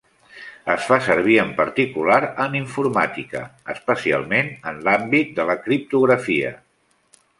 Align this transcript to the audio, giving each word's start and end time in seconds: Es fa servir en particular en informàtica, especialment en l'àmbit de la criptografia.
Es 0.75 0.85
fa 0.91 0.95
servir 1.07 1.35
en 1.41 1.51
particular 1.59 2.17
en 2.45 2.57
informàtica, 2.61 3.43
especialment 3.75 4.53
en 4.73 4.81
l'àmbit 4.89 5.39
de 5.41 5.47
la 5.51 5.61
criptografia. 5.67 6.51